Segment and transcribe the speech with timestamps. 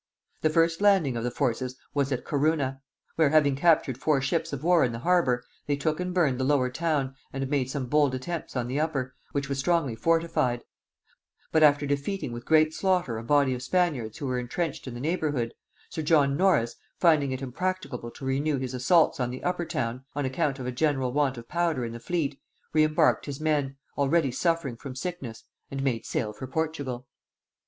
[0.41, 2.81] The first landing of the forces was at Corunna;
[3.17, 6.43] where having captured four ships of war in the harbour, they took and burned the
[6.43, 10.63] lower town and made some bold attempts on the upper, which was strongly fortified:
[11.51, 14.99] but after defeating with great slaughter a body of Spaniards who were intrenched in the
[14.99, 15.53] neighbourhood,
[15.91, 20.25] sir John Norris, finding it impracticable to renew his assaults on the upper town, on
[20.25, 22.39] account of a general want of powder in the fleet,
[22.73, 27.05] re embarked his men, already suffering from sickness, and made sail for Portugal.